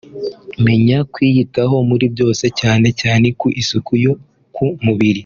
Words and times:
Menya 0.65 0.97
kwiyitaho 1.13 1.75
muri 1.89 2.05
byose 2.13 2.45
cyane 2.59 2.87
cyane 3.01 3.27
ku 3.39 3.47
isuku 3.61 3.91
yo 4.03 4.13
ku 4.57 4.65
mubiri 4.85 5.19